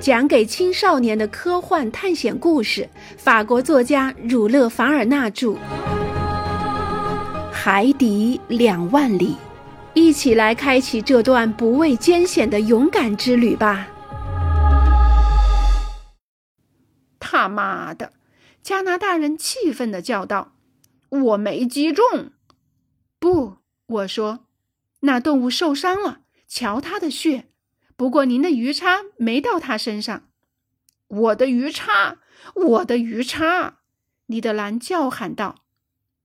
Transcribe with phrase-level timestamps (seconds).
[0.00, 5.48] 讲给青少年的科幻探险故事，法国作家儒勒·凡尔纳著，
[7.52, 9.32] 《海底两万里》，
[9.94, 13.88] 一起来开启这段不畏艰险的勇敢之旅吧！
[17.18, 18.12] 他妈的！
[18.62, 20.52] 加拿大人气愤地叫道
[21.10, 22.04] ：“我没击中！”
[23.18, 23.56] 不，
[23.88, 24.44] 我说，
[25.00, 27.46] 那动物受伤了，瞧它的血。
[27.98, 30.28] 不过您的鱼叉没到他身上，
[31.08, 32.18] 我的鱼叉，
[32.54, 33.80] 我的鱼叉！
[34.26, 35.64] 尼德兰叫喊道。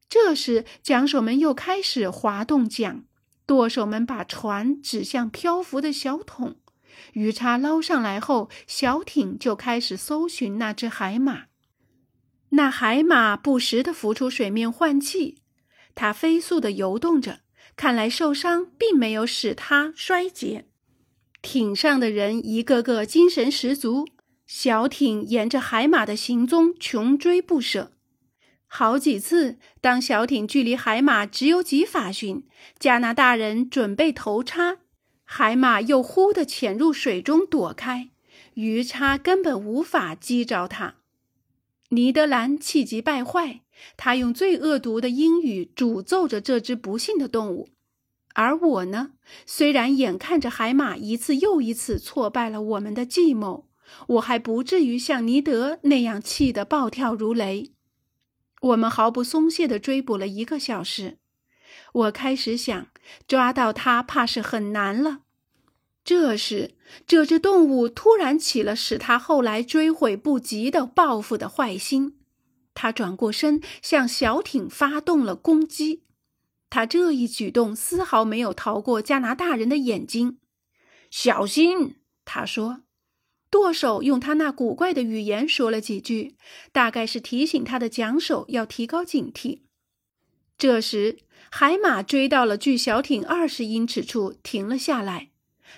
[0.08, 3.06] 这时，桨手们又开始滑动桨，
[3.48, 6.58] 舵手们把船指向漂浮的小桶。
[7.14, 11.46] 鱼叉捞上来后，小艇就开始搜寻那只海马。
[12.50, 15.42] 那海马不时地浮出水面换气，
[15.96, 17.40] 它飞速地游动着，
[17.76, 20.68] 看来受伤并没有使它衰竭。
[21.44, 24.08] 艇上的人一个个精神十足，
[24.48, 27.92] 小艇沿着海马的行踪穷追不舍。
[28.66, 32.48] 好几次，当小艇距离海马只有几法寻，
[32.80, 34.78] 加拿大人准备投叉，
[35.26, 38.10] 海马又忽地潜入水中躲开，
[38.54, 40.96] 鱼叉根本无法击着它。
[41.90, 43.60] 尼德兰气急败坏，
[43.98, 47.70] 他用最恶毒的英语诅咒着这只不幸的动物。
[48.34, 49.12] 而我呢？
[49.46, 53.68] 虽然眼看着海马一次又一次挫败了我们的计谋，
[54.08, 57.72] 我还不至于像尼德那样气得暴跳如雷。
[58.62, 61.18] 我们毫不松懈地追捕了一个小时。
[61.92, 62.88] 我开始想，
[63.28, 65.20] 抓到它怕是很难了。
[66.04, 66.76] 这时，
[67.06, 72.18] 这只动物突然起了使它后来追悔不及的报复的坏心，
[72.74, 76.04] 它转过身向小艇发动了攻击。
[76.74, 80.40] 他这一举动丝毫没有逃过加拿大人的眼睛。
[81.12, 82.82] 小心，他说。
[83.52, 86.36] 舵手用他那古怪的语言说了几句，
[86.72, 89.60] 大概是提醒他的桨手要提高警惕。
[90.58, 91.20] 这时，
[91.52, 95.30] 海马追到了距小艇二十英尺处，停了下来。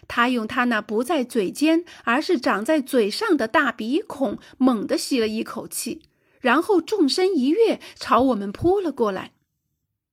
[0.08, 6.03] 他用他那不在嘴尖，而是长在嘴上的大鼻孔猛地吸了一口气，
[6.40, 9.34] 然后纵身一跃，朝我们扑了过来。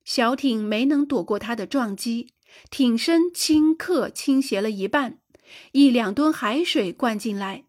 [0.04, 2.32] 小艇没能躲过他的撞击，
[2.70, 5.18] 艇身顷刻倾斜了一半，
[5.72, 7.64] 一两吨海水灌进来。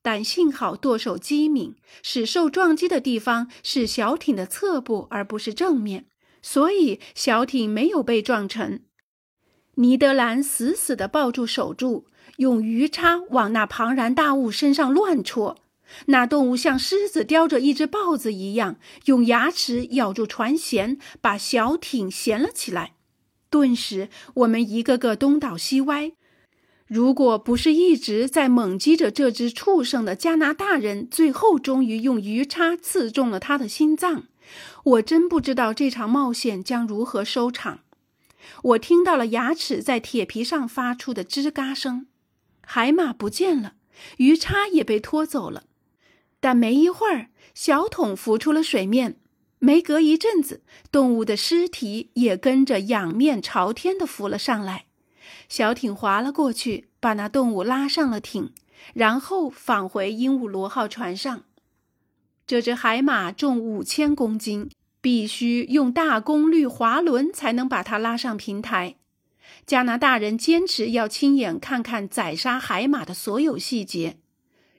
[0.00, 6.06] 但幸好舵手机敏，使受撞击的地方是小艇的侧部，而不是正面，
[6.40, 8.84] 所以小艇没有被撞沉。
[9.74, 12.06] 尼德兰死死地抱住手柱，
[12.38, 15.58] 用鱼叉往那庞然大物身上乱戳。
[16.06, 22.94] 那动物像狮子叼着一只豹子一样，用牙齿咬住船舷，把小艇衔了起来。
[23.50, 26.12] 顿时，我们一个个东倒西歪。
[26.86, 34.24] 如果不是一直在猛击着这只畜生的加拿大人，最后终于用鱼叉刺中了他的心脏，
[34.84, 37.80] 我真不知道这场冒险将如何收场。
[38.62, 42.06] 我听到了牙齿在铁皮上发出的吱嘎声，
[42.62, 43.74] 海马不见了，
[44.16, 45.64] 鱼叉也被拖走了。
[46.40, 49.16] 但没一会儿，小桶浮出了水面。
[49.60, 50.62] 没隔一阵子，
[50.92, 54.84] 动物的尸体也跟着仰面朝天的浮了上来。
[55.48, 58.52] 小艇划了过去，把那动物拉上了艇，
[58.94, 61.42] 然后返回鹦鹉螺号船上。
[62.46, 64.70] 这只海马重五千公斤，
[65.00, 68.94] 必须用大功率滑轮才能把它拉上平台。
[69.66, 74.18] 加拿大人坚持要亲眼看看宰杀海马的所有细节。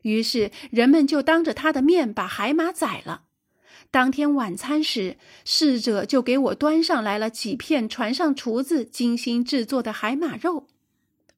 [0.03, 3.23] 于是人们就当着他的面把海马宰了。
[3.91, 10.67] 当天晚餐时，侍者就给我端上来了几片船上厨子精心制作的海马肉。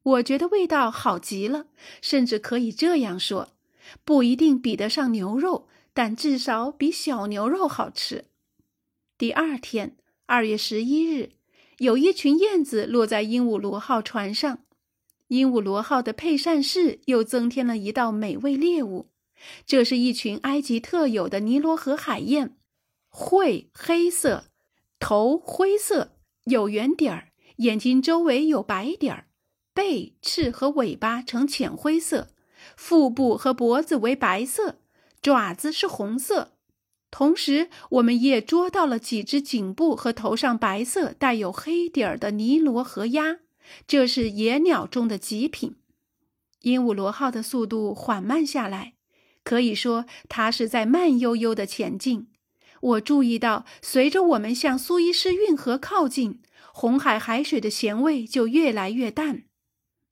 [0.03, 1.67] 我觉得味道好极了，
[2.01, 3.49] 甚至可以这样说：
[4.03, 8.25] 不一定比得上牛肉，但至少比小牛肉好吃。
[9.17, 9.95] 第二天，
[10.25, 11.29] 二月十一日，
[11.77, 14.59] 有一群燕子落在鹦鹉螺号船上。
[15.31, 19.11] 鹦鹉螺号的配膳室又增添了一道美味猎物，
[19.65, 22.57] 这是一群埃及特有的尼罗河海燕，
[23.09, 24.43] 喙黑色，
[24.99, 29.27] 头灰色，有圆点儿，眼睛周围有白点儿，
[29.73, 32.27] 背、翅和尾巴呈浅灰色，
[32.75, 34.79] 腹部和脖子为白色，
[35.21, 36.57] 爪子是红色。
[37.09, 43.39] 同时，我们也捉到了几只颈部和头上白色带有黑点儿的尼罗河鸭。
[43.87, 45.75] 这是野鸟中的极品。
[46.61, 48.93] 鹦鹉螺号的速度缓慢下来，
[49.43, 52.27] 可以说它是在慢悠悠的前进。
[52.81, 56.41] 我注意到，随着我们向苏伊士运河靠近，
[56.73, 59.43] 红海海水的咸味就越来越淡。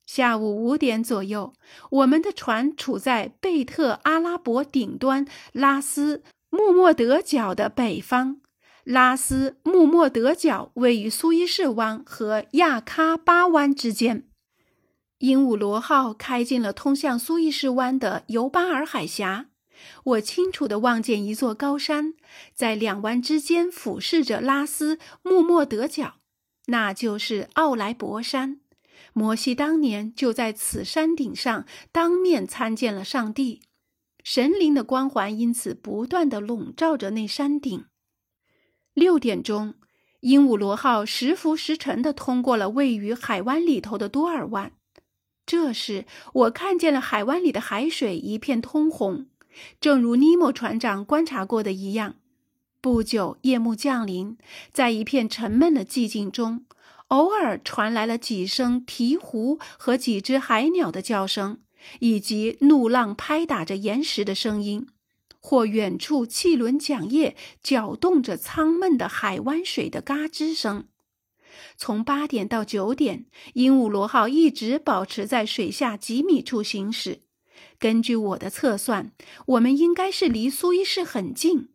[0.05, 1.53] 下午五点左右，
[1.91, 8.41] 我们的船处在贝特阿拉伯顶端拉斯穆默德角的北方。
[8.89, 14.27] 拉斯穆默德角位于苏伊士湾和亚喀巴湾之间。
[15.19, 19.51] 鹦鹉螺号开进了通向苏伊士湾的尤巴尔海峡。
[20.03, 22.15] 我清楚地望见一座高山
[22.55, 26.15] 在两湾之间俯视着拉斯穆默德角，
[26.65, 28.59] 那就是奥莱博山。
[29.13, 33.61] 摩西当年就在此山顶上当面参见了上帝，
[34.23, 37.85] 神灵的光环因此不断地笼罩着那山顶。
[38.93, 39.75] 六点钟，
[40.21, 44.71] 鹦鹉螺号时浮时沉地通过了位于海湾里头的多尔湾。
[45.45, 49.27] 这时，我看见了海湾里的海水一片通红，
[49.79, 52.15] 正如尼莫船长观察过的一样。
[52.81, 54.37] 不久，夜幕降临，
[54.71, 56.65] 在一片沉闷的寂静中。
[57.07, 61.57] 偶尔传来了几声鹈鹕和几只海鸟的叫声，
[61.99, 64.87] 以及怒浪拍打着岩石的声音，
[65.39, 70.87] 或远处汽轮桨叶搅动着舱闷的海湾水的嘎吱声。
[71.75, 77.21] 从八点到九点，鹦鹉螺号一直保持在水下几米处行驶。
[77.77, 79.11] 根据我的测算，
[79.45, 81.69] 我们应该是离苏伊士很近。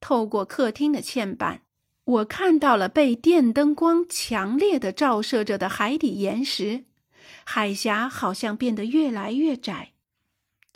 [0.00, 1.62] 透过客厅的嵌板。
[2.04, 6.84] 我看到了被电灯光强烈的照射着的海底岩石，
[7.44, 9.94] 海峡好像变得越来越窄。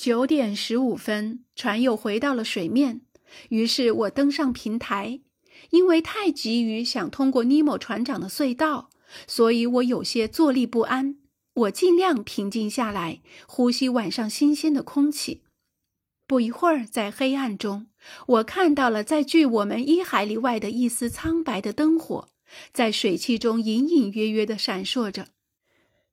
[0.00, 3.02] 九点十五分，船又回到了水面，
[3.50, 5.20] 于是我登上平台。
[5.68, 8.88] 因为太急于想通过尼莫船长的隧道，
[9.26, 11.18] 所以我有些坐立不安。
[11.52, 15.42] 我尽量平静下来，呼吸晚上新鲜的空气。
[16.26, 17.88] 不一会儿，在黑暗中。
[18.26, 22.30] 我看到了，在距我们一海里外的一丝苍白的灯火，
[22.72, 25.26] 在水汽中隐隐约约地闪烁着。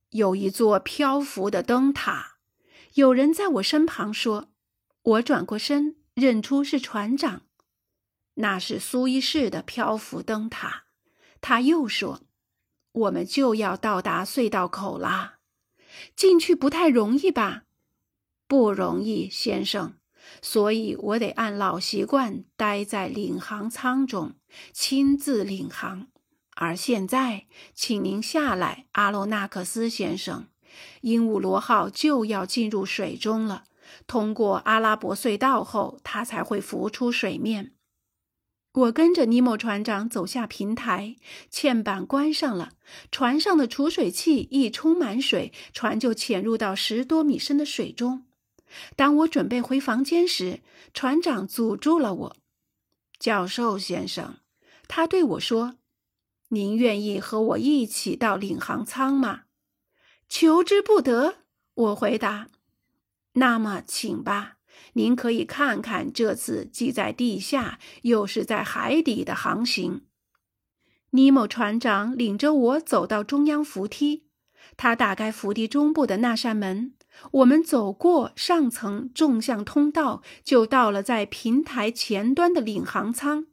[0.10, 2.34] 有一座漂浮的灯塔。
[2.96, 4.50] 有人在我身旁说
[5.04, 7.44] ：“我转过身，认出是船长。
[8.36, 10.86] 那是苏伊士的漂浮灯塔。”
[11.42, 12.22] 他又说
[12.92, 15.40] ：“我们就要到达隧道口啦，
[16.16, 17.64] 进去不太容易吧？
[18.48, 19.94] 不容易，先生。”
[20.42, 24.36] 所以我得按老习惯待在领航舱中，
[24.74, 26.08] 亲自领航。
[26.56, 30.48] 而现在，请您下来，阿罗纳克斯先生。
[31.02, 33.66] 鹦鹉螺号就要进入水中了。
[34.06, 37.74] 通过阿拉伯隧道后，它才会浮出水面。
[38.74, 41.16] 我跟着尼莫船长走下平台，
[41.52, 42.74] 嵌板关上了。
[43.12, 48.26] 船上的储水器一充满水，船就潜入到十多米深的水中。
[48.96, 50.60] 当我准备回房间时，
[50.94, 52.36] 船长阻住了我。
[53.18, 54.36] 教授先生，
[54.88, 55.78] 他对我说
[56.50, 59.46] ：“您愿意和我一起到领航舱吗
[60.28, 61.36] ？”“求之不得。”
[61.76, 62.48] 我回答。
[63.34, 64.58] “那么，请吧。
[64.94, 70.02] 您可以看看这次既在地下又是在海底的航行。”
[71.12, 74.26] 尼莫船长领着我走到中央扶梯，
[74.76, 76.94] 他打开扶梯中部的那扇门。
[77.32, 83.48] 我们走过上层纵向通道，就到了在平台前端的领航舱。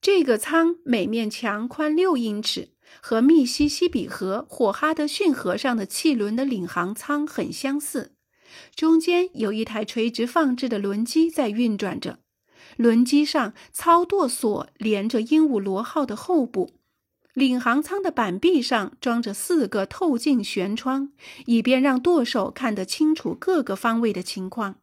[0.00, 2.70] 这个舱每面墙宽六英尺，
[3.00, 8.14] 和密西西比河或哈德逊河上的汽轮的领航舱很相似。
[8.74, 12.18] 中间有一台垂直放置的轮机在运转着，
[12.76, 16.70] 轮机上操舵索连着鹦鹉螺号的后部。
[17.34, 21.12] 领航舱的板壁上装着四个透镜舷窗，
[21.46, 24.76] 以便让舵手看得清楚各个方位的情况。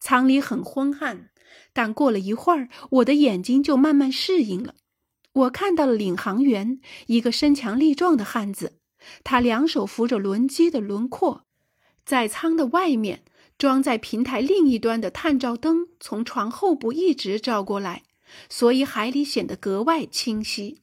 [0.00, 1.30] 舱里很昏暗，
[1.72, 4.74] 但过了一会儿，我的眼睛就慢慢适应了。
[5.32, 8.78] 我看到了领航员，一个身强力壮的汉子，
[9.24, 11.44] 他两手扶着轮机的轮廓，
[12.04, 13.24] 在舱的外面
[13.56, 18.02] 装在平台另一端的探照灯从床后部一直照过来，
[18.50, 20.82] 所以海里显得格外清晰。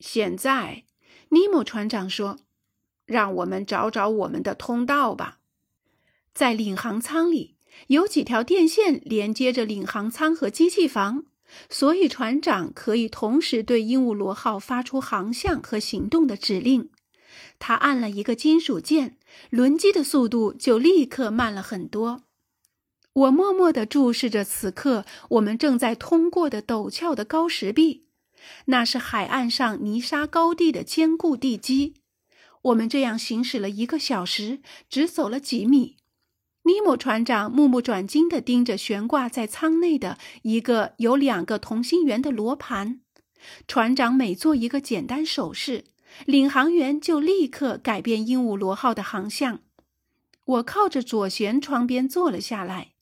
[0.00, 0.84] 现在，
[1.28, 2.40] 尼莫船长说
[3.06, 5.38] ：“让我们找找我们的通道吧。”
[6.34, 7.56] 在领航舱里
[7.88, 11.26] 有几条电线连接着领航舱和机器房，
[11.68, 16.90] 所以船长可以同时对鹦鹉螺号发出航向和行动的指令。
[17.58, 19.16] 他按了一个金属键，
[19.50, 22.24] 轮机的速度就立刻慢了很多。
[23.14, 28.06] 我默默地注视着此刻我们正在通过的陡峭的高石壁。
[28.66, 31.94] 那是海岸上泥沙高地的坚固地基。
[32.62, 35.96] 我们这样行驶了一个小时，只走了几米。
[36.64, 43.00] 尼莫船长目不转睛地盯着悬挂在舱内的一个有两个同心圆的罗盘。
[43.66, 45.84] 船长每做一个简单手势，
[46.24, 49.60] 领航员就立刻改变鹦鹉螺号的航向。
[50.44, 52.92] 我靠着左舷窗边坐了下来，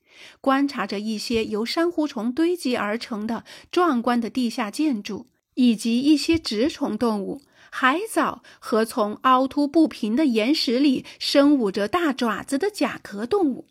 [0.41, 13.69] 观察着一些由珊瑚虫堆积而成的壮观的地下建筑，以及一些植虫动物、海藻和从凹凸不平的岩石里伸舞着大爪子的甲壳动物。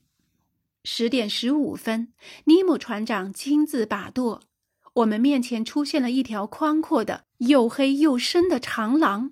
[0.84, 2.14] 十点十五分，
[2.46, 4.42] 尼姆船长亲自把舵，
[4.96, 9.32] 我们面前出现了一条宽阔的、又黑又深的长廊。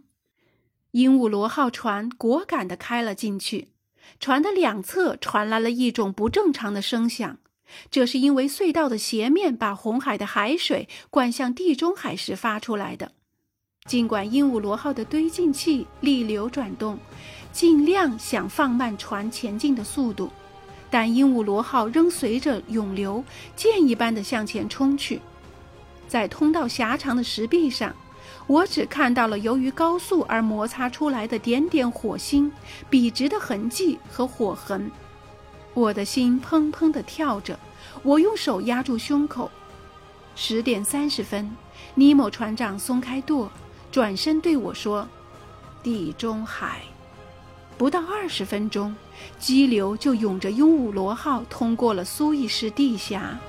[0.92, 3.70] 鹦鹉螺号船果敢地开了进去。
[4.20, 7.38] 船的两侧传来了一种不正常的声响，
[7.90, 13.14] 这是因为隧道的斜面把红海的海水灌向地中海时发出来的。
[13.88, 17.00] 尽管鹦鹉螺号的推进器逆流转动，
[17.52, 20.30] 尽量想放慢船前进的速度，
[20.92, 23.24] 但鹦鹉螺号仍随着涌流
[23.56, 25.20] 箭一般的向前冲去。
[26.08, 27.96] 在通道狭长的石壁上。
[28.46, 32.50] 我只看到了由于高速而摩擦出来的点点火星、
[32.90, 34.90] 笔直的痕迹和火痕，
[35.74, 37.60] 我的心砰砰地跳着。
[38.04, 39.52] 我用手压住胸口。
[40.36, 41.54] 十点三十分，
[41.96, 43.52] 尼莫船长松开舵，
[43.92, 45.08] 转身对我说
[45.84, 46.82] ：“地中海。”
[47.78, 48.96] 不到二十分钟，
[49.38, 53.40] 激流就涌着鹦鹉螺号通过了苏伊士地峡。